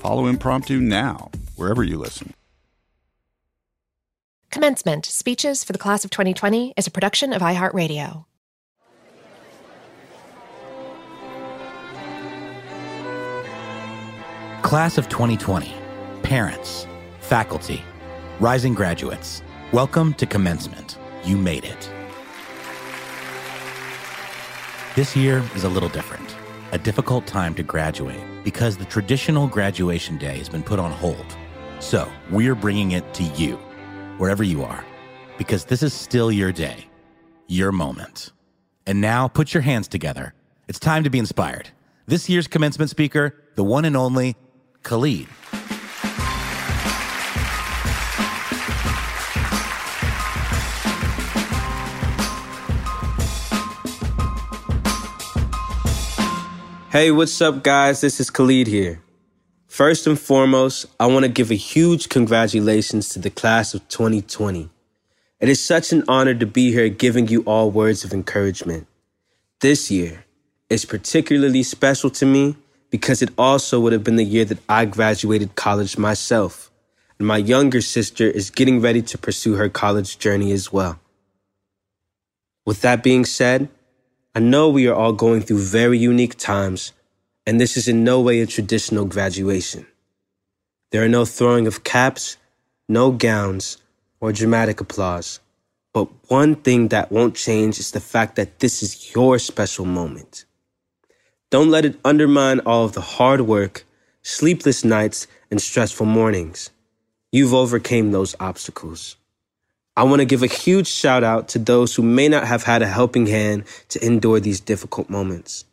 [0.00, 2.34] Follow Impromptu now, wherever you listen.
[4.50, 8.24] Commencement Speeches for the Class of 2020 is a production of iHeartRadio.
[14.62, 15.72] Class of 2020.
[16.24, 16.88] Parents,
[17.20, 17.82] faculty,
[18.40, 19.42] rising graduates.
[19.72, 20.98] Welcome to commencement.
[21.24, 21.90] You made it.
[25.00, 26.36] This year is a little different.
[26.72, 31.24] A difficult time to graduate because the traditional graduation day has been put on hold.
[31.78, 33.56] So we're bringing it to you,
[34.18, 34.84] wherever you are,
[35.38, 36.86] because this is still your day,
[37.46, 38.32] your moment.
[38.86, 40.34] And now put your hands together.
[40.68, 41.70] It's time to be inspired.
[42.04, 44.36] This year's commencement speaker, the one and only
[44.82, 45.28] Khalid.
[56.90, 58.00] Hey, what's up, guys?
[58.00, 59.00] This is Khalid here.
[59.68, 64.68] First and foremost, I want to give a huge congratulations to the class of 2020.
[65.38, 68.88] It is such an honor to be here giving you all words of encouragement.
[69.60, 70.24] This year
[70.68, 72.56] is particularly special to me
[72.90, 76.72] because it also would have been the year that I graduated college myself,
[77.20, 80.98] and my younger sister is getting ready to pursue her college journey as well.
[82.66, 83.68] With that being said,
[84.32, 86.92] I know we are all going through very unique times,
[87.46, 89.88] and this is in no way a traditional graduation.
[90.92, 92.36] There are no throwing of caps,
[92.88, 93.78] no gowns,
[94.20, 95.40] or dramatic applause.
[95.92, 100.44] But one thing that won't change is the fact that this is your special moment.
[101.50, 103.84] Don't let it undermine all of the hard work,
[104.22, 106.70] sleepless nights, and stressful mornings.
[107.32, 109.16] You've overcame those obstacles.
[109.96, 112.82] I want to give a huge shout out to those who may not have had
[112.82, 115.64] a helping hand to endure these difficult moments.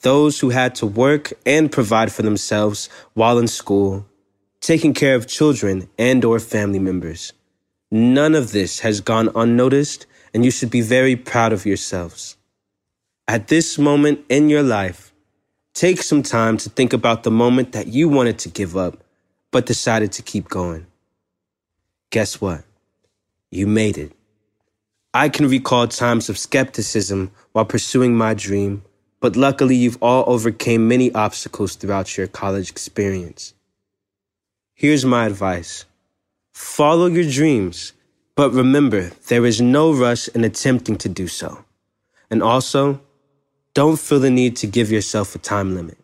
[0.00, 4.06] Those who had to work and provide for themselves while in school,
[4.60, 7.32] taking care of children and or family members.
[7.90, 12.36] None of this has gone unnoticed and you should be very proud of yourselves.
[13.26, 15.12] At this moment in your life,
[15.74, 19.02] take some time to think about the moment that you wanted to give up,
[19.50, 20.86] but decided to keep going.
[22.10, 22.64] Guess what?
[23.50, 24.12] You made it.
[25.14, 28.82] I can recall times of skepticism while pursuing my dream,
[29.20, 33.54] but luckily you've all overcame many obstacles throughout your college experience.
[34.74, 35.86] Here's my advice.
[36.52, 37.94] Follow your dreams,
[38.36, 41.64] but remember there is no rush in attempting to do so.
[42.30, 43.00] And also,
[43.74, 45.98] don't feel the need to give yourself a time limit.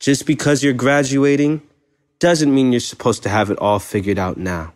[0.00, 1.62] Just because you're graduating
[2.18, 4.73] doesn't mean you're supposed to have it all figured out now.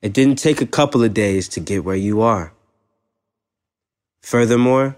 [0.00, 2.52] It didn't take a couple of days to get where you are.
[4.22, 4.96] Furthermore,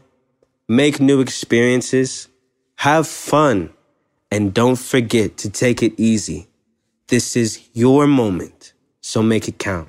[0.69, 2.29] make new experiences,
[2.77, 3.71] have fun,
[4.31, 6.49] and don't forget to take it easy.
[7.09, 9.89] This is your moment, so make it count.